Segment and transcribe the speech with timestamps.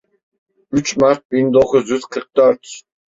[0.71, 2.81] Üç Mart bin dokuz yüz kırk dört.